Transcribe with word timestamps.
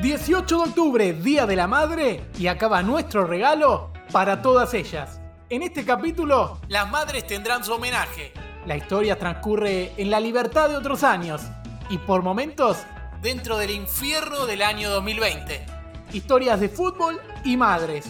18 0.00 0.46
de 0.46 0.62
octubre, 0.62 1.12
Día 1.12 1.44
de 1.44 1.56
la 1.56 1.66
Madre, 1.66 2.22
y 2.38 2.46
acaba 2.46 2.82
nuestro 2.82 3.24
regalo 3.26 3.90
para 4.12 4.40
todas 4.40 4.72
ellas. 4.72 5.20
En 5.50 5.64
este 5.64 5.84
capítulo, 5.84 6.60
las 6.68 6.88
madres 6.88 7.26
tendrán 7.26 7.64
su 7.64 7.72
homenaje. 7.72 8.32
La 8.64 8.76
historia 8.76 9.18
transcurre 9.18 9.92
en 9.96 10.10
la 10.12 10.20
libertad 10.20 10.68
de 10.68 10.76
otros 10.76 11.02
años 11.02 11.42
y 11.90 11.98
por 11.98 12.22
momentos 12.22 12.78
dentro 13.22 13.58
del 13.58 13.70
infierno 13.70 14.46
del 14.46 14.62
año 14.62 14.88
2020. 14.88 15.66
Historias 16.12 16.60
de 16.60 16.68
fútbol 16.68 17.20
y 17.44 17.56
madres, 17.56 18.06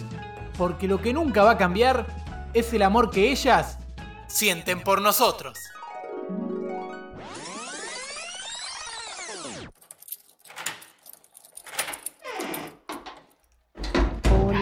porque 0.59 0.87
lo 0.87 1.01
que 1.01 1.11
nunca 1.11 1.43
va 1.43 1.51
a 1.51 1.57
cambiar 1.57 2.05
es 2.53 2.71
el 2.71 2.83
amor 2.83 3.09
que 3.09 3.31
ellas 3.31 3.79
sienten 4.27 4.81
por 4.81 5.01
nosotros. 5.01 5.57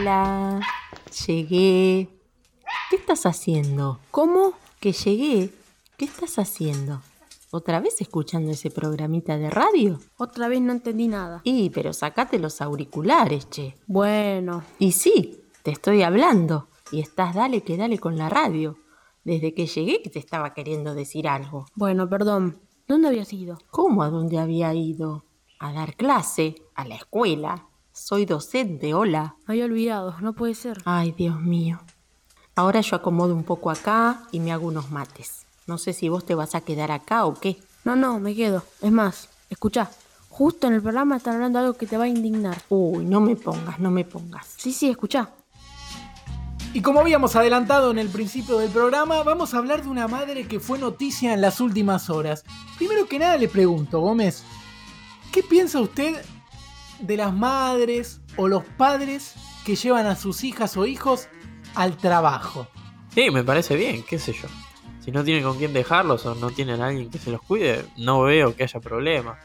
Hola, 0.07 0.61
llegué. 1.27 2.07
¿Qué 2.89 2.95
estás 2.95 3.25
haciendo? 3.25 4.00
¿Cómo? 4.09 4.53
Que 4.80 4.94
llegué. 4.94 5.53
¿Qué 5.97 6.05
estás 6.05 6.39
haciendo? 6.39 7.02
¿Otra 7.52 7.81
vez 7.81 7.99
escuchando 7.99 8.52
ese 8.52 8.72
programita 8.72 9.38
de 9.38 9.49
radio? 9.49 9.99
Otra 10.16 10.47
vez 10.47 10.61
no 10.61 10.72
entendí 10.72 11.09
nada. 11.09 11.41
Y, 11.44 11.72
pero 11.72 11.91
sacate 11.91 12.39
los 12.39 12.61
auriculares, 12.61 13.49
che. 13.49 13.75
Bueno. 13.86 14.64
Y 14.80 14.94
sí, 14.94 15.44
te 15.61 15.72
estoy 15.72 16.03
hablando. 16.03 16.69
Y 16.89 17.02
estás 17.02 17.36
dale 17.36 17.64
que 17.64 17.75
dale 17.75 17.99
con 17.99 18.17
la 18.17 18.30
radio. 18.30 18.77
Desde 19.25 19.53
que 19.53 19.67
llegué 19.67 20.02
que 20.02 20.09
te 20.09 20.19
estaba 20.19 20.53
queriendo 20.53 20.95
decir 20.95 21.27
algo. 21.27 21.66
Bueno, 21.75 22.08
perdón. 22.08 22.61
¿Dónde 22.88 23.09
habías 23.09 23.33
ido? 23.33 23.58
¿Cómo 23.71 24.03
a 24.03 24.09
dónde 24.09 24.39
había 24.39 24.73
ido? 24.73 25.25
A 25.59 25.73
dar 25.73 25.97
clase, 25.97 26.55
a 26.75 26.86
la 26.86 26.95
escuela. 26.95 27.67
Soy 28.00 28.26
docente, 28.26 28.94
hola. 28.94 29.36
Me 29.48 29.56
había 29.56 29.66
olvidado, 29.66 30.16
no 30.22 30.34
puede 30.34 30.53
ser. 30.53 30.78
Ay, 30.86 31.14
Dios 31.17 31.42
mío. 31.42 31.80
Ahora 32.56 32.80
yo 32.81 32.95
acomodo 32.95 33.34
un 33.34 33.44
poco 33.44 33.72
acá 33.72 34.22
y 34.31 34.39
me 34.39 34.52
hago 34.52 34.67
unos 34.67 34.92
mates. 34.92 35.48
No 35.66 35.80
sé 35.80 35.94
si 35.94 36.08
vos 36.08 36.23
te 36.23 36.36
vas 36.36 36.54
a 36.54 36.62
quedar 36.62 36.92
acá 36.92 37.26
o 37.26 37.34
qué. 37.34 37.58
No, 37.84 37.95
no, 37.95 38.20
me 38.20 38.36
quedo. 38.36 38.64
Es 38.81 38.92
más, 38.92 39.30
escuchá. 39.50 39.89
Justo 40.30 40.67
en 40.67 40.73
el 40.73 40.81
programa 40.84 41.17
están 41.17 41.36
hablando 41.36 41.58
de 41.58 41.66
algo 41.66 41.78
que 41.78 41.88
te 41.88 41.98
va 41.98 42.04
a 42.04 42.08
indignar. 42.08 42.62
Uy, 42.70 43.04
no 43.04 43.20
me 43.20 43.36
pongas, 43.36 43.80
no 43.80 43.89
me 43.89 44.06
pongas. 44.06 44.45
Sí, 44.58 44.72
sí, 44.72 44.89
escuchá. 44.89 45.32
Y 46.73 46.82
como 46.84 47.00
habíamos 47.00 47.36
adelantado 47.36 47.89
en 47.89 47.98
el 47.98 48.09
principio 48.09 48.59
del 48.59 48.70
programa, 48.70 49.23
vamos 49.23 49.56
a 49.56 49.58
hablar 49.58 49.82
de 49.82 49.89
una 49.89 50.08
madre 50.08 50.48
que 50.48 50.59
fue 50.59 50.78
noticia 50.78 51.34
en 51.34 51.42
las 51.42 51.59
últimas 51.59 52.11
horas. 52.11 52.45
Primero 52.78 53.08
que 53.08 53.17
nada 53.17 53.38
le 53.38 53.50
pregunto, 53.50 54.00
Gómez, 54.00 54.44
¿qué 55.32 55.42
piensa 55.42 55.82
usted 55.82 56.23
de 57.00 57.17
las 57.17 57.34
madres 57.34 58.22
o 58.36 58.48
los 58.48 58.64
padres 58.64 59.36
que 59.66 59.76
llevan 59.76 60.06
a 60.06 60.16
sus 60.16 60.44
hijas 60.44 60.78
o 60.78 60.86
hijos 60.86 61.28
al 61.76 61.98
trabajo? 61.98 62.67
Sí, 63.14 63.30
me 63.31 63.44
parece 63.44 63.76
bien, 63.76 64.04
qué 64.08 64.20
sé 64.20 64.34
yo. 64.34 64.48
Si 65.00 65.12
no 65.12 65.23
tienen 65.23 65.44
con 65.44 65.58
quién 65.58 65.73
dejarlos 65.73 66.26
o 66.26 66.36
no 66.36 66.52
tienen 66.52 66.81
a 66.81 66.88
alguien 66.88 67.09
que 67.09 67.17
se 67.17 67.32
los 67.32 67.42
cuide, 67.42 67.86
no 67.98 68.23
veo 68.23 68.55
que 68.55 68.64
haya 68.64 68.80
problema. 68.80 69.39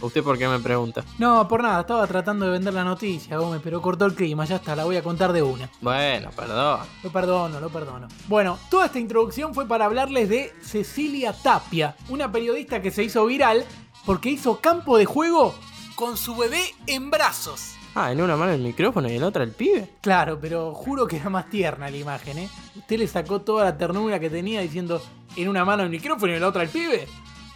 ¿Usted 0.00 0.22
por 0.22 0.36
qué 0.36 0.46
me 0.46 0.58
pregunta? 0.58 1.02
No, 1.18 1.48
por 1.48 1.62
nada, 1.62 1.80
estaba 1.80 2.06
tratando 2.06 2.44
de 2.44 2.52
vender 2.52 2.74
la 2.74 2.84
noticia, 2.84 3.38
Gómez, 3.38 3.62
pero 3.64 3.80
cortó 3.80 4.04
el 4.04 4.14
clima, 4.14 4.44
ya 4.44 4.56
está, 4.56 4.76
la 4.76 4.84
voy 4.84 4.96
a 4.96 5.02
contar 5.02 5.32
de 5.32 5.42
una. 5.42 5.70
Bueno, 5.80 6.30
perdón. 6.36 6.80
Lo 7.02 7.10
perdono, 7.10 7.60
lo 7.60 7.70
perdono. 7.70 8.08
Bueno, 8.28 8.58
toda 8.68 8.86
esta 8.86 8.98
introducción 8.98 9.54
fue 9.54 9.66
para 9.66 9.86
hablarles 9.86 10.28
de 10.28 10.52
Cecilia 10.60 11.32
Tapia, 11.32 11.96
una 12.10 12.30
periodista 12.30 12.82
que 12.82 12.90
se 12.90 13.04
hizo 13.04 13.24
viral 13.24 13.64
porque 14.04 14.28
hizo 14.28 14.60
campo 14.60 14.98
de 14.98 15.06
juego 15.06 15.54
con 15.96 16.16
su 16.16 16.36
bebé 16.36 16.62
en 16.86 17.10
brazos. 17.10 17.74
Ah, 17.94 18.12
en 18.12 18.20
una 18.20 18.36
mano 18.36 18.52
el 18.52 18.60
micrófono 18.60 19.08
y 19.08 19.14
en 19.14 19.22
la 19.22 19.28
otra 19.28 19.42
el 19.42 19.52
pibe. 19.52 19.88
Claro, 20.02 20.38
pero 20.38 20.74
juro 20.74 21.06
que 21.06 21.16
era 21.16 21.30
más 21.30 21.48
tierna 21.48 21.90
la 21.90 21.96
imagen, 21.96 22.38
¿eh? 22.38 22.50
Usted 22.76 22.98
le 22.98 23.08
sacó 23.08 23.40
toda 23.40 23.64
la 23.64 23.78
ternura 23.78 24.20
que 24.20 24.28
tenía 24.28 24.60
diciendo 24.60 25.02
en 25.34 25.48
una 25.48 25.64
mano 25.64 25.82
el 25.82 25.88
micrófono 25.88 26.30
y 26.30 26.36
en 26.36 26.42
la 26.42 26.48
otra 26.48 26.62
el 26.62 26.68
pibe. 26.68 27.08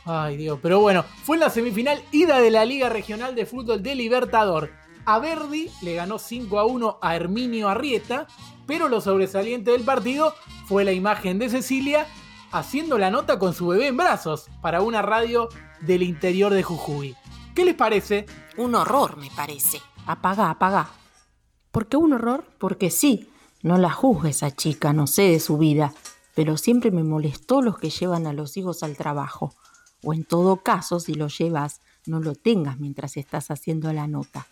Ay, 0.06 0.38
Dios, 0.38 0.58
pero 0.62 0.80
bueno, 0.80 1.04
fue 1.24 1.36
en 1.36 1.40
la 1.40 1.50
semifinal 1.50 2.02
ida 2.10 2.40
de 2.40 2.50
la 2.50 2.64
Liga 2.64 2.88
Regional 2.88 3.34
de 3.34 3.44
Fútbol 3.44 3.82
de 3.82 3.94
Libertador. 3.94 4.70
A 5.04 5.18
Verdi 5.18 5.70
le 5.82 5.94
ganó 5.94 6.18
5 6.18 6.58
a 6.58 6.64
1 6.64 6.98
a 7.02 7.16
Herminio 7.16 7.68
Arrieta, 7.68 8.26
pero 8.66 8.88
lo 8.88 9.02
sobresaliente 9.02 9.72
del 9.72 9.82
partido 9.82 10.34
fue 10.66 10.84
la 10.84 10.92
imagen 10.92 11.38
de 11.38 11.50
Cecilia 11.50 12.06
haciendo 12.50 12.96
la 12.96 13.10
nota 13.10 13.38
con 13.38 13.52
su 13.52 13.66
bebé 13.68 13.88
en 13.88 13.98
brazos 13.98 14.48
para 14.62 14.80
una 14.80 15.02
radio 15.02 15.50
del 15.80 16.02
interior 16.02 16.54
de 16.54 16.62
Jujuy. 16.62 17.14
¿Qué 17.54 17.64
les 17.64 17.74
parece? 17.74 18.26
Un 18.56 18.74
horror, 18.76 19.16
me 19.16 19.28
parece. 19.30 19.80
Apaga, 20.06 20.50
apaga. 20.50 20.90
¿Por 21.72 21.88
qué 21.88 21.96
un 21.96 22.12
horror? 22.12 22.44
Porque 22.58 22.90
sí, 22.90 23.28
no 23.62 23.76
la 23.76 23.90
juzgue 23.90 24.30
esa 24.30 24.54
chica, 24.54 24.92
no 24.92 25.06
sé 25.06 25.22
de 25.22 25.40
su 25.40 25.58
vida, 25.58 25.92
pero 26.34 26.56
siempre 26.56 26.90
me 26.90 27.02
molestó 27.02 27.60
los 27.60 27.76
que 27.76 27.90
llevan 27.90 28.26
a 28.26 28.32
los 28.32 28.56
hijos 28.56 28.82
al 28.82 28.96
trabajo. 28.96 29.52
O 30.02 30.14
en 30.14 30.24
todo 30.24 30.58
caso, 30.58 31.00
si 31.00 31.14
lo 31.14 31.26
llevas, 31.26 31.80
no 32.06 32.20
lo 32.20 32.34
tengas 32.34 32.78
mientras 32.78 33.16
estás 33.16 33.50
haciendo 33.50 33.92
la 33.92 34.06
nota. 34.06 34.46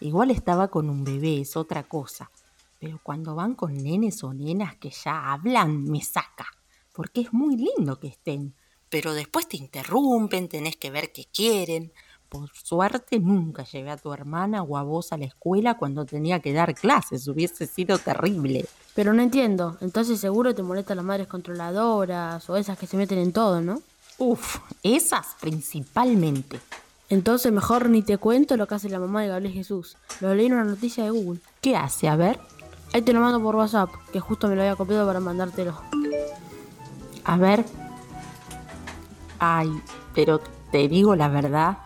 Igual 0.00 0.30
estaba 0.30 0.68
con 0.68 0.88
un 0.88 1.04
bebé, 1.04 1.40
es 1.40 1.56
otra 1.56 1.82
cosa. 1.82 2.30
Pero 2.78 3.00
cuando 3.02 3.34
van 3.34 3.56
con 3.56 3.74
nenes 3.74 4.22
o 4.22 4.32
nenas 4.32 4.76
que 4.76 4.90
ya 4.90 5.32
hablan, 5.32 5.82
me 5.82 6.00
saca. 6.02 6.46
Porque 6.92 7.22
es 7.22 7.32
muy 7.32 7.56
lindo 7.56 7.98
que 7.98 8.06
estén. 8.06 8.54
Pero 8.88 9.12
después 9.12 9.48
te 9.48 9.56
interrumpen, 9.56 10.48
tenés 10.48 10.76
que 10.76 10.90
ver 10.90 11.12
qué 11.12 11.26
quieren. 11.26 11.92
Por 12.28 12.50
suerte 12.52 13.18
nunca 13.18 13.64
llevé 13.64 13.90
a 13.90 13.96
tu 13.96 14.12
hermana 14.12 14.62
o 14.62 14.76
a 14.76 14.82
vos 14.82 15.12
a 15.12 15.16
la 15.16 15.24
escuela 15.24 15.78
cuando 15.78 16.04
tenía 16.04 16.40
que 16.40 16.52
dar 16.52 16.74
clases, 16.74 17.26
hubiese 17.26 17.66
sido 17.66 17.98
terrible. 17.98 18.66
Pero 18.94 19.14
no 19.14 19.22
entiendo, 19.22 19.78
entonces 19.80 20.20
seguro 20.20 20.54
te 20.54 20.62
molestan 20.62 20.98
las 20.98 21.06
madres 21.06 21.26
controladoras 21.26 22.48
o 22.50 22.56
esas 22.56 22.76
que 22.76 22.86
se 22.86 22.98
meten 22.98 23.18
en 23.18 23.32
todo, 23.32 23.62
¿no? 23.62 23.80
Uf, 24.18 24.58
esas 24.82 25.36
principalmente. 25.40 26.60
Entonces 27.08 27.50
mejor 27.50 27.88
ni 27.88 28.02
te 28.02 28.18
cuento 28.18 28.58
lo 28.58 28.66
que 28.66 28.74
hace 28.74 28.90
la 28.90 28.98
mamá 28.98 29.22
de 29.22 29.28
Gabriel 29.28 29.54
Jesús. 29.54 29.96
Lo 30.20 30.34
leí 30.34 30.46
en 30.46 30.52
una 30.52 30.64
noticia 30.64 31.04
de 31.04 31.10
Google. 31.10 31.40
¿Qué 31.62 31.76
hace? 31.76 32.08
A 32.08 32.16
ver. 32.16 32.38
Ahí 32.92 33.02
te 33.02 33.12
lo 33.12 33.20
mando 33.20 33.40
por 33.40 33.56
WhatsApp, 33.56 33.90
que 34.12 34.20
justo 34.20 34.48
me 34.48 34.56
lo 34.56 34.62
había 34.62 34.76
copiado 34.76 35.06
para 35.06 35.20
mandártelo. 35.20 35.80
A 37.24 37.36
ver. 37.38 37.64
Ay, 39.38 39.70
pero 40.14 40.40
te 40.70 40.88
digo 40.88 41.14
la 41.14 41.28
verdad, 41.28 41.78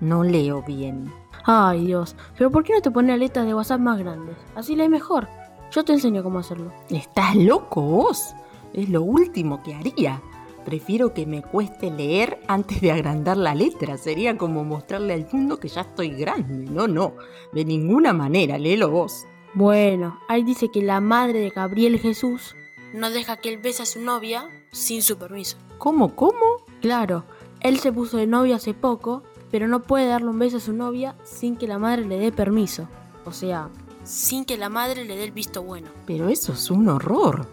no 0.00 0.24
leo 0.24 0.62
bien. 0.62 1.12
Ay, 1.44 1.86
Dios. 1.86 2.16
Pero 2.36 2.50
¿por 2.50 2.64
qué 2.64 2.74
no 2.74 2.82
te 2.82 2.90
pones 2.90 3.18
letras 3.18 3.46
de 3.46 3.54
WhatsApp 3.54 3.80
más 3.80 3.98
grandes? 3.98 4.36
Así 4.54 4.76
lees 4.76 4.90
mejor. 4.90 5.28
Yo 5.70 5.84
te 5.84 5.92
enseño 5.92 6.22
cómo 6.22 6.40
hacerlo. 6.40 6.72
¿Estás 6.88 7.36
loco 7.36 7.80
vos? 7.80 8.34
Es 8.72 8.88
lo 8.88 9.02
último 9.02 9.62
que 9.62 9.74
haría. 9.74 10.20
Prefiero 10.64 11.14
que 11.14 11.26
me 11.26 11.42
cueste 11.42 11.90
leer 11.90 12.40
antes 12.48 12.80
de 12.80 12.92
agrandar 12.92 13.36
la 13.36 13.54
letra. 13.54 13.96
Sería 13.96 14.36
como 14.36 14.64
mostrarle 14.64 15.14
al 15.14 15.26
mundo 15.32 15.58
que 15.58 15.68
ya 15.68 15.82
estoy 15.82 16.10
grande. 16.10 16.70
No, 16.70 16.86
no. 16.86 17.14
De 17.52 17.64
ninguna 17.64 18.12
manera. 18.12 18.58
Léelo 18.58 18.90
vos. 18.90 19.26
Bueno, 19.54 20.20
ahí 20.28 20.44
dice 20.44 20.70
que 20.70 20.82
la 20.82 21.00
madre 21.00 21.40
de 21.40 21.50
Gabriel 21.50 21.98
Jesús 21.98 22.54
no 22.92 23.10
deja 23.10 23.36
que 23.36 23.52
él 23.52 23.58
bese 23.58 23.82
a 23.82 23.86
su 23.86 24.00
novia 24.00 24.48
sin 24.70 25.02
su 25.02 25.18
permiso. 25.18 25.56
¿Cómo, 25.78 26.14
cómo? 26.14 26.64
Claro, 26.80 27.24
él 27.60 27.78
se 27.78 27.92
puso 27.92 28.16
de 28.16 28.26
novia 28.26 28.56
hace 28.56 28.74
poco, 28.74 29.22
pero 29.50 29.68
no 29.68 29.82
puede 29.82 30.06
darle 30.06 30.28
un 30.28 30.38
beso 30.38 30.58
a 30.58 30.60
su 30.60 30.72
novia 30.72 31.16
sin 31.24 31.56
que 31.56 31.66
la 31.66 31.78
madre 31.78 32.04
le 32.04 32.18
dé 32.18 32.32
permiso. 32.32 32.88
O 33.24 33.32
sea, 33.32 33.68
sin 34.04 34.44
que 34.44 34.56
la 34.56 34.68
madre 34.68 35.04
le 35.04 35.16
dé 35.16 35.24
el 35.24 35.32
visto 35.32 35.62
bueno. 35.62 35.88
Pero 36.06 36.28
eso 36.28 36.52
es 36.52 36.70
un 36.70 36.88
horror. 36.88 37.46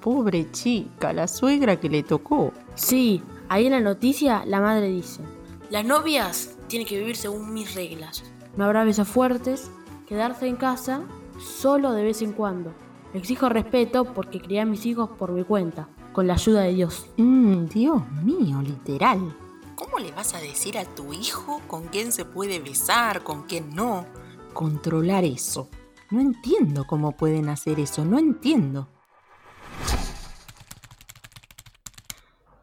Pobre 0.00 0.50
chica, 0.52 1.12
la 1.12 1.26
suegra 1.26 1.80
que 1.80 1.88
le 1.88 2.02
tocó. 2.02 2.52
Sí, 2.74 3.22
ahí 3.48 3.66
en 3.66 3.72
la 3.72 3.80
noticia 3.80 4.44
la 4.46 4.60
madre 4.60 4.88
dice, 4.88 5.22
las 5.70 5.84
novias 5.84 6.56
tienen 6.68 6.86
que 6.86 6.98
vivir 6.98 7.16
según 7.16 7.52
mis 7.52 7.74
reglas. 7.74 8.22
No 8.56 8.64
habrá 8.64 8.84
besos 8.84 9.08
fuertes, 9.08 9.70
quedarse 10.06 10.46
en 10.46 10.56
casa 10.56 11.02
solo 11.38 11.92
de 11.92 12.04
vez 12.04 12.22
en 12.22 12.32
cuando. 12.32 12.72
Exijo 13.14 13.48
respeto 13.48 14.04
porque 14.04 14.40
crié 14.40 14.60
a 14.60 14.66
mis 14.66 14.84
hijos 14.86 15.10
por 15.18 15.32
mi 15.32 15.44
cuenta, 15.44 15.88
con 16.12 16.26
la 16.26 16.34
ayuda 16.34 16.62
de 16.62 16.74
Dios. 16.74 17.06
Mm, 17.16 17.66
Dios 17.66 18.02
mío, 18.22 18.60
literal. 18.62 19.34
¿Cómo 19.78 20.00
le 20.00 20.10
vas 20.10 20.34
a 20.34 20.40
decir 20.40 20.76
a 20.76 20.84
tu 20.96 21.12
hijo 21.12 21.62
con 21.68 21.86
quién 21.86 22.10
se 22.10 22.24
puede 22.24 22.58
besar, 22.58 23.22
con 23.22 23.44
quién 23.44 23.70
no? 23.76 24.06
Controlar 24.52 25.22
eso. 25.22 25.68
No 26.10 26.20
entiendo 26.20 26.84
cómo 26.84 27.12
pueden 27.12 27.48
hacer 27.48 27.78
eso, 27.78 28.04
no 28.04 28.18
entiendo. 28.18 28.88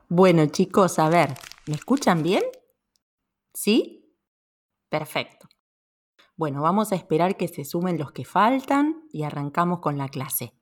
Bueno 0.09 0.45
chicos, 0.47 0.99
a 0.99 1.07
ver, 1.07 1.35
¿me 1.67 1.75
escuchan 1.75 2.21
bien? 2.21 2.43
¿Sí? 3.53 4.13
Perfecto. 4.89 5.47
Bueno, 6.35 6.61
vamos 6.61 6.91
a 6.91 6.95
esperar 6.95 7.37
que 7.37 7.47
se 7.47 7.63
sumen 7.63 7.97
los 7.97 8.11
que 8.11 8.25
faltan 8.25 9.07
y 9.13 9.23
arrancamos 9.23 9.79
con 9.79 9.97
la 9.97 10.09
clase. 10.09 10.53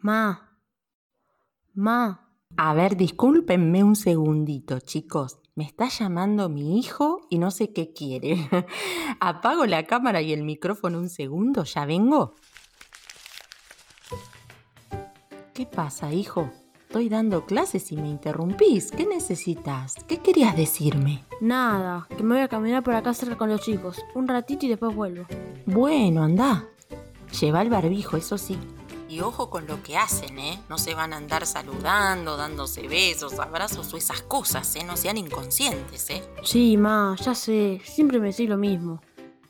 Ma. 0.00 0.58
Ma. 1.72 2.34
A 2.56 2.74
ver, 2.74 2.96
discúlpenme 2.96 3.84
un 3.84 3.94
segundito, 3.94 4.80
chicos. 4.80 5.38
Me 5.60 5.66
está 5.66 5.88
llamando 5.88 6.48
mi 6.48 6.78
hijo 6.78 7.26
y 7.28 7.36
no 7.36 7.50
sé 7.50 7.74
qué 7.74 7.92
quiere. 7.92 8.48
Apago 9.20 9.66
la 9.66 9.84
cámara 9.84 10.22
y 10.22 10.32
el 10.32 10.42
micrófono 10.42 10.98
un 10.98 11.10
segundo, 11.10 11.64
¿ya 11.64 11.84
vengo? 11.84 12.34
¿Qué 15.52 15.66
pasa, 15.66 16.14
hijo? 16.14 16.50
Estoy 16.86 17.10
dando 17.10 17.44
clases 17.44 17.92
y 17.92 17.96
me 17.96 18.08
interrumpís. 18.08 18.90
¿Qué 18.90 19.04
necesitas? 19.04 19.96
¿Qué 20.08 20.16
querías 20.22 20.56
decirme? 20.56 21.26
Nada, 21.42 22.06
que 22.08 22.22
me 22.22 22.36
voy 22.36 22.42
a 22.42 22.48
caminar 22.48 22.82
por 22.82 22.94
acá 22.94 23.12
cerca 23.12 23.36
con 23.36 23.50
los 23.50 23.60
chicos. 23.60 24.02
Un 24.14 24.28
ratito 24.28 24.64
y 24.64 24.70
después 24.70 24.96
vuelvo. 24.96 25.26
Bueno, 25.66 26.22
anda. 26.22 26.70
Lleva 27.38 27.60
el 27.60 27.68
barbijo, 27.68 28.16
eso 28.16 28.38
sí. 28.38 28.56
Y 29.10 29.22
ojo 29.22 29.50
con 29.50 29.66
lo 29.66 29.82
que 29.82 29.96
hacen, 29.96 30.38
¿eh? 30.38 30.62
No 30.68 30.78
se 30.78 30.94
van 30.94 31.12
a 31.12 31.16
andar 31.16 31.44
saludando, 31.44 32.36
dándose 32.36 32.86
besos, 32.86 33.40
abrazos 33.40 33.92
o 33.92 33.96
esas 33.96 34.22
cosas, 34.22 34.76
¿eh? 34.76 34.84
No 34.84 34.96
sean 34.96 35.16
inconscientes, 35.16 36.08
¿eh? 36.10 36.22
Sí, 36.44 36.76
ma, 36.76 37.16
ya 37.20 37.34
sé. 37.34 37.82
Siempre 37.84 38.20
me 38.20 38.28
decís 38.28 38.48
lo 38.48 38.56
mismo. 38.56 39.02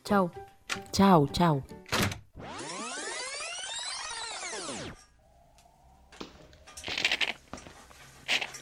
Chau. 0.03 0.31
Chau, 0.93 1.29
chau. 1.29 1.63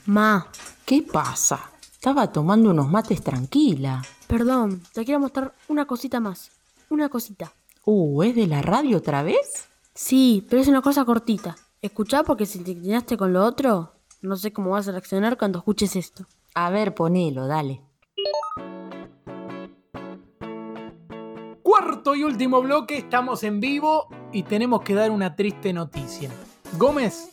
Ma. 0.06 0.48
¿Qué 0.84 1.02
pasa? 1.02 1.70
Estaba 1.92 2.32
tomando 2.32 2.70
unos 2.70 2.88
mates 2.88 3.22
tranquila. 3.22 4.02
Perdón, 4.26 4.82
te 4.92 5.04
quiero 5.04 5.20
mostrar 5.20 5.54
una 5.68 5.86
cosita 5.86 6.18
más. 6.18 6.50
Una 6.90 7.08
cosita. 7.08 7.52
Uh, 7.84 8.24
¿es 8.24 8.34
de 8.34 8.48
la 8.48 8.62
radio 8.62 8.96
otra 8.96 9.22
vez? 9.22 9.68
Sí, 10.00 10.46
pero 10.48 10.62
es 10.62 10.68
una 10.68 10.80
cosa 10.80 11.04
cortita. 11.04 11.56
Escuchá 11.82 12.22
porque 12.22 12.46
si 12.46 12.60
te 12.60 12.70
inclinaste 12.70 13.16
con 13.16 13.32
lo 13.32 13.44
otro, 13.44 13.94
no 14.22 14.36
sé 14.36 14.52
cómo 14.52 14.70
vas 14.70 14.86
a 14.86 14.92
reaccionar 14.92 15.36
cuando 15.36 15.58
escuches 15.58 15.96
esto. 15.96 16.24
A 16.54 16.70
ver, 16.70 16.94
ponelo, 16.94 17.48
dale. 17.48 17.82
Cuarto 21.64 22.14
y 22.14 22.22
último 22.22 22.62
bloque, 22.62 22.96
estamos 22.96 23.42
en 23.42 23.58
vivo 23.58 24.06
y 24.32 24.44
tenemos 24.44 24.82
que 24.82 24.94
dar 24.94 25.10
una 25.10 25.34
triste 25.34 25.72
noticia. 25.72 26.30
Gómez, 26.74 27.30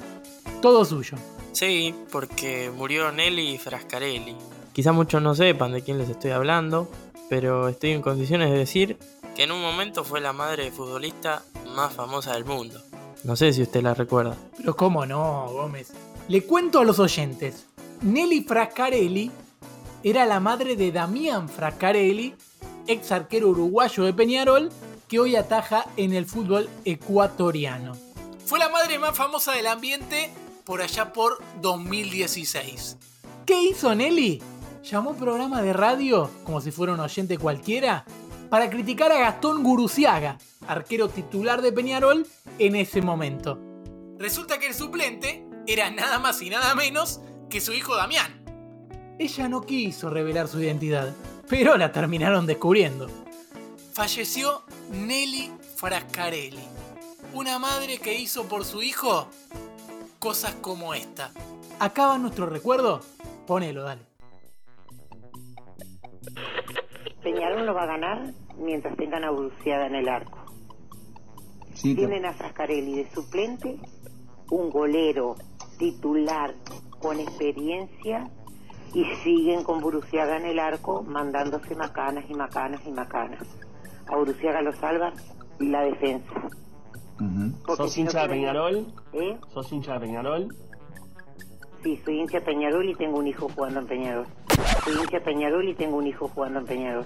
todo 0.59 0.85
suyo. 0.85 1.17
Sí, 1.51 1.93
porque 2.11 2.71
murió 2.75 3.11
Nelly 3.11 3.59
Frascarelli. 3.59 4.35
Quizá 4.73 4.91
muchos 4.91 5.21
no 5.21 5.35
sepan 5.35 5.71
de 5.71 5.83
quién 5.83 5.99
les 5.99 6.09
estoy 6.09 6.31
hablando, 6.31 6.89
pero 7.29 7.67
estoy 7.69 7.91
en 7.91 8.01
condiciones 8.01 8.49
de 8.49 8.57
decir 8.57 8.97
que 9.35 9.43
en 9.43 9.51
un 9.51 9.61
momento 9.61 10.03
fue 10.03 10.19
la 10.19 10.33
madre 10.33 10.63
de 10.63 10.71
futbolista 10.71 11.43
más 11.75 11.93
famosa 11.93 12.33
del 12.33 12.45
mundo. 12.45 12.81
No 13.23 13.35
sé 13.35 13.53
si 13.53 13.61
usted 13.61 13.81
la 13.83 13.93
recuerda. 13.93 14.35
Pero 14.57 14.75
cómo 14.75 15.05
no, 15.05 15.47
Gómez. 15.51 15.91
Le 16.27 16.43
cuento 16.43 16.79
a 16.79 16.85
los 16.85 16.99
oyentes. 16.99 17.65
Nelly 18.01 18.43
Frascarelli 18.43 19.31
era 20.03 20.25
la 20.25 20.39
madre 20.39 20.75
de 20.75 20.91
Damián 20.91 21.49
Frascarelli, 21.49 22.35
ex 22.87 23.11
arquero 23.11 23.49
uruguayo 23.49 24.03
de 24.03 24.13
Peñarol, 24.13 24.69
que 25.07 25.19
hoy 25.19 25.35
ataja 25.35 25.85
en 25.97 26.13
el 26.13 26.25
fútbol 26.25 26.69
ecuatoriano. 26.83 27.95
Fue 28.45 28.59
la 28.59 28.69
madre 28.69 28.99
más 28.99 29.15
famosa 29.15 29.53
del 29.53 29.67
ambiente 29.67 30.29
por 30.63 30.81
allá 30.81 31.13
por 31.13 31.43
2016. 31.61 32.97
¿Qué 33.45 33.61
hizo 33.63 33.93
Nelly? 33.93 34.41
Llamó 34.83 35.11
un 35.11 35.17
programa 35.17 35.63
de 35.63 35.73
radio, 35.73 36.29
como 36.43 36.61
si 36.61 36.69
fuera 36.69 36.93
un 36.93 36.99
oyente 36.99 37.39
cualquiera, 37.39 38.05
para 38.49 38.69
criticar 38.69 39.11
a 39.11 39.19
Gastón 39.19 39.63
Guruciaga, 39.63 40.37
arquero 40.67 41.09
titular 41.09 41.61
de 41.61 41.71
Peñarol 41.71 42.27
en 42.59 42.75
ese 42.75 43.01
momento. 43.01 43.59
Resulta 44.17 44.59
que 44.59 44.67
el 44.67 44.73
suplente 44.73 45.45
era 45.67 45.89
nada 45.89 46.19
más 46.19 46.41
y 46.41 46.49
nada 46.49 46.75
menos 46.75 47.21
que 47.49 47.61
su 47.61 47.73
hijo 47.73 47.95
Damián. 47.95 48.43
Ella 49.19 49.47
no 49.49 49.61
quiso 49.61 50.09
revelar 50.09 50.47
su 50.47 50.61
identidad, 50.61 51.13
pero 51.47 51.77
la 51.77 51.91
terminaron 51.91 52.45
descubriendo. 52.45 53.09
Falleció 53.93 54.63
Nelly 54.91 55.51
Frascarelli, 55.75 56.67
una 57.33 57.59
madre 57.59 57.97
que 57.97 58.13
hizo 58.13 58.45
por 58.47 58.65
su 58.65 58.83
hijo 58.83 59.29
cosas 60.19 60.53
como 60.61 60.93
esta. 60.93 61.31
¿Acaba 61.79 62.17
nuestro 62.17 62.45
recuerdo? 62.45 63.01
Ponelo, 63.47 63.83
dale. 63.83 64.01
Peñarol 67.45 67.65
no 67.67 67.75
va 67.75 67.83
a 67.83 67.85
ganar 67.85 68.33
mientras 68.57 68.97
tengan 68.97 69.23
a 69.23 69.29
Bruciada 69.29 69.85
en 69.85 69.95
el 69.95 70.09
arco. 70.09 70.39
Tienen 71.79 72.25
a 72.25 72.33
Frascarelli 72.33 72.95
de 72.95 73.09
suplente, 73.11 73.77
un 74.49 74.71
golero 74.71 75.35
titular 75.77 76.55
con 76.99 77.19
experiencia 77.19 78.31
y 78.95 79.03
siguen 79.23 79.63
con 79.63 79.79
Buruciaga 79.79 80.37
en 80.37 80.45
el 80.45 80.57
arco 80.57 81.03
mandándose 81.03 81.75
macanas 81.75 82.25
y 82.27 82.33
macanas 82.33 82.81
y 82.83 82.91
macanas. 82.91 83.43
A 84.07 84.15
Buruciaga 84.15 84.63
lo 84.63 84.73
salva 84.73 85.13
la 85.59 85.83
defensa. 85.83 86.33
Porque 87.63 87.83
¿Sos 87.83 87.93
si 87.93 88.03
no 88.03 88.09
hincha 88.09 88.21
de 88.23 88.29
Peñarol? 88.29 88.87
¿Eh? 89.13 89.37
¿Sos 89.53 89.71
hincha 89.71 89.93
de 89.93 89.99
Peñarol? 89.99 90.55
Sí, 91.83 92.01
soy 92.03 92.21
hincha 92.21 92.39
de 92.39 92.45
Peñarol 92.45 92.89
y 92.89 92.95
tengo 92.95 93.19
un 93.19 93.27
hijo 93.27 93.47
jugando 93.49 93.81
en 93.81 93.87
Peñarol. 93.87 94.25
Soy 94.83 94.95
hincha 94.95 95.19
de 95.19 95.21
Peñarol 95.21 95.69
y 95.69 95.75
tengo 95.75 95.97
un 95.97 96.07
hijo 96.07 96.27
jugando 96.27 96.59
en 96.59 96.65
Peñarol. 96.65 97.05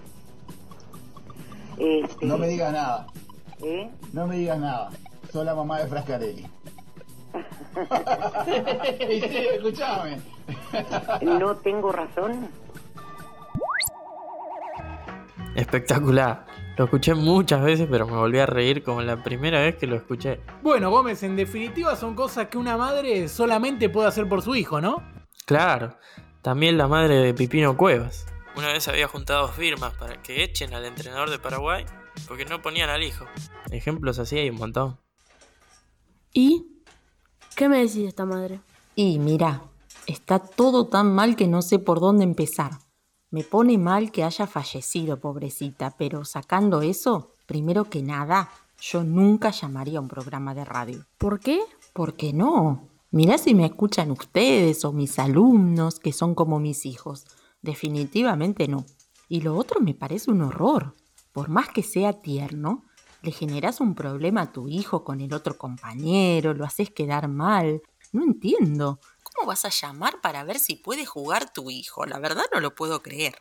Este, 1.79 2.25
No 2.25 2.37
me 2.37 2.47
digas 2.47 2.73
nada, 2.73 3.07
¿eh? 3.63 3.89
no 4.13 4.27
me 4.27 4.35
digas 4.37 4.59
nada. 4.59 4.89
Soy 5.31 5.45
la 5.45 5.55
mamá 5.55 5.79
de 5.79 5.87
Frascarelli. 5.87 6.45
y 9.09 9.21
sí, 9.21 9.47
escuchame. 9.53 10.19
No 11.21 11.55
tengo 11.57 11.91
razón. 11.91 12.49
Espectacular. 15.55 16.45
Lo 16.77 16.85
escuché 16.85 17.13
muchas 17.13 17.61
veces, 17.61 17.87
pero 17.91 18.07
me 18.07 18.15
volví 18.15 18.39
a 18.39 18.45
reír 18.45 18.83
como 18.83 19.01
la 19.01 19.21
primera 19.21 19.59
vez 19.59 19.75
que 19.75 19.85
lo 19.85 19.97
escuché. 19.97 20.39
Bueno, 20.61 20.89
Gómez, 20.89 21.23
en 21.23 21.35
definitiva 21.35 21.95
son 21.95 22.15
cosas 22.15 22.47
que 22.47 22.57
una 22.57 22.77
madre 22.77 23.27
solamente 23.27 23.89
puede 23.89 24.07
hacer 24.07 24.29
por 24.29 24.41
su 24.41 24.55
hijo, 24.55 24.79
¿no? 24.79 25.03
Claro, 25.45 25.97
también 26.41 26.77
la 26.77 26.87
madre 26.87 27.15
de 27.15 27.33
Pipino 27.33 27.75
Cuevas. 27.75 28.25
Una 28.59 28.73
vez 28.73 28.89
había 28.89 29.07
juntado 29.07 29.47
firmas 29.47 29.93
para 29.93 30.21
que 30.21 30.43
echen 30.43 30.73
al 30.73 30.83
entrenador 30.83 31.29
de 31.29 31.39
Paraguay 31.39 31.85
porque 32.27 32.43
no 32.43 32.61
ponían 32.61 32.89
al 32.89 33.03
hijo. 33.03 33.23
Ejemplos 33.71 34.19
así 34.19 34.37
hay 34.37 34.49
un 34.49 34.57
montón. 34.57 34.99
¿Y? 36.33 36.67
¿Qué 37.55 37.69
me 37.69 37.77
decís 37.77 37.95
de 37.95 38.07
esta 38.07 38.25
madre? 38.25 38.59
Y 38.97 39.17
mira, 39.17 39.63
está 40.07 40.39
todo 40.39 40.87
tan 40.87 41.15
mal 41.15 41.37
que 41.37 41.47
no 41.47 41.61
sé 41.61 41.79
por 41.79 42.01
dónde 42.01 42.25
empezar. 42.25 42.71
Me 43.31 43.45
pone 43.45 43.77
mal 43.77 44.11
que 44.11 44.25
haya 44.25 44.45
fallecido, 44.45 45.21
pobrecita, 45.21 45.95
pero 45.97 46.25
sacando 46.25 46.81
eso, 46.81 47.31
primero 47.45 47.85
que 47.85 48.03
nada, 48.03 48.51
yo 48.81 49.05
nunca 49.05 49.51
llamaría 49.51 49.99
a 49.99 50.01
un 50.01 50.09
programa 50.09 50.53
de 50.53 50.65
radio. 50.65 51.05
¿Por 51.17 51.39
qué? 51.39 51.61
¿Por 51.93 52.15
qué 52.15 52.33
no? 52.33 52.89
Mirá 53.09 53.37
si 53.37 53.55
me 53.55 53.65
escuchan 53.65 54.11
ustedes 54.11 54.83
o 54.83 54.91
mis 54.91 55.17
alumnos, 55.17 56.01
que 56.01 56.11
son 56.11 56.35
como 56.35 56.59
mis 56.59 56.85
hijos. 56.85 57.25
Definitivamente 57.61 58.67
no. 58.67 58.85
Y 59.27 59.41
lo 59.41 59.55
otro 59.55 59.79
me 59.81 59.93
parece 59.93 60.31
un 60.31 60.41
horror. 60.41 60.95
Por 61.31 61.49
más 61.49 61.69
que 61.69 61.83
sea 61.83 62.21
tierno, 62.21 62.85
le 63.21 63.31
generas 63.31 63.81
un 63.81 63.95
problema 63.95 64.41
a 64.41 64.51
tu 64.51 64.67
hijo 64.67 65.03
con 65.03 65.21
el 65.21 65.33
otro 65.33 65.57
compañero, 65.57 66.53
lo 66.53 66.65
haces 66.65 66.89
quedar 66.89 67.27
mal. 67.27 67.81
No 68.11 68.23
entiendo. 68.23 68.99
¿Cómo 69.23 69.47
vas 69.47 69.65
a 69.65 69.69
llamar 69.69 70.21
para 70.21 70.43
ver 70.43 70.57
si 70.57 70.75
puede 70.75 71.05
jugar 71.05 71.51
tu 71.53 71.69
hijo? 71.69 72.05
La 72.05 72.19
verdad 72.19 72.45
no 72.53 72.59
lo 72.59 72.73
puedo 72.75 73.01
creer. 73.01 73.35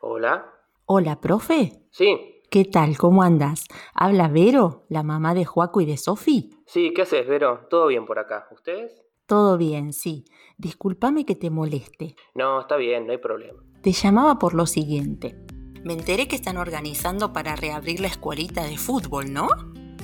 Hola. 0.00 0.52
Hola, 0.86 1.20
profe. 1.20 1.86
Sí, 1.90 2.33
¿Qué 2.54 2.64
tal? 2.64 2.96
¿Cómo 2.96 3.24
andas? 3.24 3.66
Habla 3.94 4.28
Vero, 4.28 4.84
la 4.88 5.02
mamá 5.02 5.34
de 5.34 5.44
Joaco 5.44 5.80
y 5.80 5.86
de 5.86 5.96
Sofi. 5.96 6.50
sí, 6.66 6.92
¿qué 6.94 7.02
haces, 7.02 7.26
Vero? 7.26 7.66
¿Todo 7.68 7.88
bien 7.88 8.06
por 8.06 8.20
acá? 8.20 8.46
¿Ustedes? 8.52 8.92
Todo 9.26 9.58
bien, 9.58 9.92
sí. 9.92 10.24
Discúlpame 10.56 11.26
que 11.26 11.34
te 11.34 11.50
moleste. 11.50 12.14
No, 12.36 12.60
está 12.60 12.76
bien, 12.76 13.06
no 13.08 13.10
hay 13.12 13.18
problema. 13.18 13.60
Te 13.82 13.90
llamaba 13.90 14.38
por 14.38 14.54
lo 14.54 14.66
siguiente. 14.66 15.36
Me 15.82 15.94
enteré 15.94 16.28
que 16.28 16.36
están 16.36 16.56
organizando 16.56 17.32
para 17.32 17.56
reabrir 17.56 17.98
la 17.98 18.06
escuelita 18.06 18.62
de 18.62 18.78
fútbol, 18.78 19.32
¿no? 19.32 19.48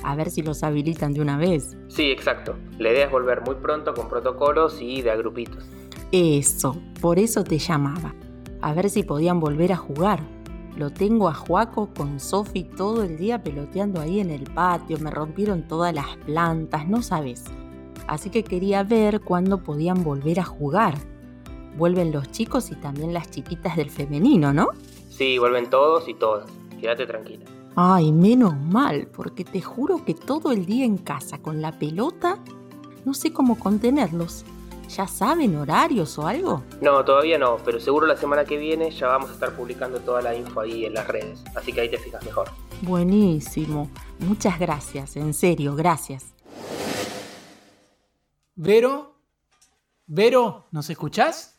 A 0.03 0.17
ver 0.17 0.29
si 0.29 0.41
los 0.41 0.61
habilitan 0.61 1.13
de 1.13 1.21
una 1.21 1.37
vez. 1.37 1.77
Sí, 1.87 2.11
exacto. 2.11 2.57
La 2.77 2.91
idea 2.91 3.05
es 3.05 3.11
volver 3.13 3.43
muy 3.45 3.55
pronto 3.55 3.93
con 3.93 4.09
protocolos 4.09 4.81
y 4.81 5.01
de 5.01 5.11
a 5.11 5.15
grupitos. 5.15 5.63
Eso, 6.11 6.75
por 6.99 7.17
eso 7.17 7.45
te 7.45 7.59
llamaba. 7.59 8.13
A 8.59 8.73
ver 8.73 8.89
si 8.89 9.03
podían 9.03 9.39
volver 9.39 9.71
a 9.71 9.77
jugar. 9.77 10.40
Lo 10.81 10.89
tengo 10.89 11.27
a 11.27 11.35
Juaco 11.35 11.91
con 11.95 12.19
Sofi 12.19 12.63
todo 12.63 13.03
el 13.03 13.15
día 13.15 13.43
peloteando 13.43 14.01
ahí 14.01 14.19
en 14.19 14.31
el 14.31 14.45
patio, 14.45 14.97
me 14.97 15.11
rompieron 15.11 15.67
todas 15.67 15.93
las 15.93 16.17
plantas, 16.25 16.87
no 16.87 17.03
sabes. 17.03 17.43
Así 18.07 18.31
que 18.31 18.43
quería 18.43 18.81
ver 18.81 19.21
cuándo 19.21 19.61
podían 19.61 20.03
volver 20.03 20.39
a 20.39 20.43
jugar. 20.43 20.95
Vuelven 21.77 22.11
los 22.11 22.31
chicos 22.31 22.71
y 22.71 22.75
también 22.77 23.13
las 23.13 23.29
chiquitas 23.29 23.75
del 23.77 23.91
femenino, 23.91 24.53
¿no? 24.53 24.69
Sí, 25.11 25.37
vuelven 25.37 25.69
todos 25.69 26.09
y 26.09 26.15
todas. 26.15 26.49
Quédate 26.79 27.05
tranquila. 27.05 27.45
Ay, 27.75 28.11
menos 28.11 28.59
mal, 28.59 29.07
porque 29.15 29.43
te 29.43 29.61
juro 29.61 30.03
que 30.03 30.15
todo 30.15 30.51
el 30.51 30.65
día 30.65 30.83
en 30.83 30.97
casa 30.97 31.37
con 31.37 31.61
la 31.61 31.77
pelota, 31.77 32.39
no 33.05 33.13
sé 33.13 33.31
cómo 33.31 33.59
contenerlos. 33.59 34.45
¿Ya 34.95 35.07
saben 35.07 35.55
horarios 35.55 36.17
o 36.17 36.27
algo? 36.27 36.63
No, 36.81 37.05
todavía 37.05 37.37
no, 37.37 37.57
pero 37.63 37.79
seguro 37.79 38.07
la 38.07 38.17
semana 38.17 38.43
que 38.43 38.57
viene 38.57 38.91
ya 38.91 39.07
vamos 39.07 39.29
a 39.29 39.33
estar 39.33 39.55
publicando 39.55 39.99
toda 39.99 40.21
la 40.21 40.35
info 40.35 40.59
ahí 40.59 40.85
en 40.85 40.93
las 40.93 41.07
redes, 41.07 41.41
así 41.55 41.71
que 41.71 41.81
ahí 41.81 41.89
te 41.89 41.97
fijas 41.97 42.23
mejor. 42.25 42.49
Buenísimo. 42.81 43.89
Muchas 44.19 44.59
gracias, 44.59 45.15
en 45.15 45.33
serio, 45.33 45.75
gracias. 45.75 46.33
Vero, 48.55 49.11
Vero, 50.13 50.67
¿nos 50.71 50.89
escuchás? 50.89 51.57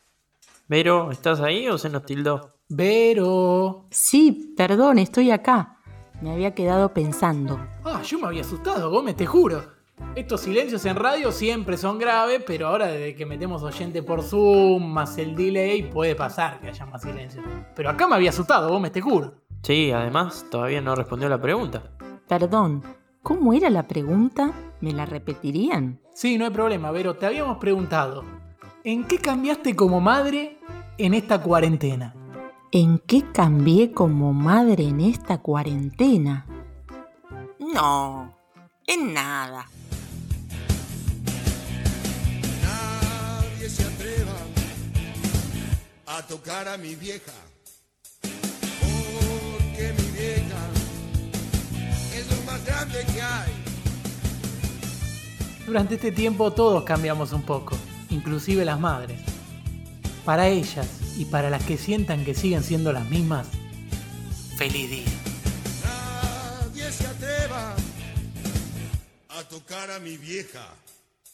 Vero, 0.67 1.11
¿estás 1.11 1.39
ahí 1.39 1.67
o 1.69 1.79
se 1.79 1.89
nos 1.89 2.05
tildó? 2.05 2.51
Vero. 2.69 3.87
Sí, 3.89 4.53
perdón, 4.55 4.99
estoy 4.99 5.31
acá. 5.31 5.79
Me 6.21 6.31
había 6.31 6.53
quedado 6.53 6.93
pensando. 6.93 7.59
Ah, 7.83 8.03
yo 8.03 8.19
me 8.19 8.27
había 8.27 8.41
asustado, 8.41 8.91
Gómez, 8.91 9.15
te 9.15 9.25
juro. 9.25 9.72
Estos 10.15 10.41
silencios 10.41 10.85
en 10.85 10.95
radio 10.95 11.31
siempre 11.31 11.75
son 11.77 11.97
graves, 11.97 12.43
pero 12.45 12.67
ahora 12.67 12.87
desde 12.87 13.15
que 13.15 13.25
metemos 13.25 13.63
oyente 13.63 14.03
por 14.03 14.21
Zoom 14.21 14.91
más 14.91 15.17
el 15.17 15.35
delay 15.35 15.83
puede 15.83 16.15
pasar 16.15 16.59
que 16.59 16.67
haya 16.67 16.85
más 16.85 17.01
silencio. 17.01 17.41
Pero 17.75 17.89
acá 17.89 18.07
me 18.07 18.15
había 18.15 18.29
asustado, 18.29 18.69
vos 18.69 18.81
me 18.81 18.91
te 18.91 19.01
juro. 19.01 19.35
Sí, 19.63 19.91
además 19.91 20.45
todavía 20.51 20.81
no 20.81 20.93
respondió 20.93 21.29
la 21.29 21.41
pregunta. 21.41 21.91
Perdón, 22.27 22.83
¿cómo 23.21 23.53
era 23.53 23.69
la 23.69 23.87
pregunta? 23.87 24.51
¿Me 24.81 24.91
la 24.91 25.05
repetirían? 25.05 25.99
Sí, 26.13 26.37
no 26.37 26.45
hay 26.45 26.51
problema, 26.51 26.91
pero 26.91 27.15
te 27.15 27.25
habíamos 27.25 27.57
preguntado, 27.57 28.23
¿en 28.83 29.05
qué 29.05 29.17
cambiaste 29.17 29.75
como 29.75 29.99
madre 29.99 30.59
en 30.97 31.13
esta 31.13 31.41
cuarentena? 31.41 32.13
¿En 32.71 32.99
qué 32.99 33.23
cambié 33.31 33.91
como 33.91 34.33
madre 34.33 34.83
en 34.83 35.01
esta 35.01 35.39
cuarentena? 35.39 36.45
No, 37.59 38.35
en 38.85 39.13
nada. 39.13 39.65
Tocar 46.33 46.67
a 46.67 46.77
mi 46.77 46.95
vieja. 46.95 47.31
Porque 48.21 49.93
mi 49.99 50.09
vieja 50.17 50.61
es 52.11 52.25
lo 52.31 52.41
más 52.51 52.65
grande 52.65 53.05
que 53.13 53.21
hay. 53.21 53.53
Durante 55.67 55.93
este 55.93 56.11
tiempo 56.11 56.51
todos 56.51 56.83
cambiamos 56.85 57.33
un 57.33 57.43
poco, 57.43 57.77
inclusive 58.09 58.65
las 58.65 58.79
madres. 58.79 59.21
Para 60.25 60.47
ellas 60.47 60.87
y 61.17 61.25
para 61.25 61.51
las 61.51 61.63
que 61.65 61.77
sientan 61.77 62.25
que 62.25 62.33
siguen 62.33 62.63
siendo 62.63 62.91
las 62.91 63.07
mismas, 63.11 63.45
feliz 64.57 64.89
día. 64.89 65.13
Nadie 65.83 66.91
se 66.91 67.05
atreva 67.05 67.75
a 69.37 69.43
tocar 69.43 69.91
a 69.91 69.99
mi 69.99 70.17
vieja. 70.17 70.65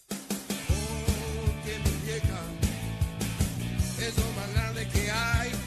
Porque 0.09 1.79
mi 1.85 2.05
vieja 2.05 2.48
es 4.07 4.17
lo 4.17 4.31
más 4.33 4.53
grande 4.53 4.87
que 4.87 5.11
hay. 5.11 5.58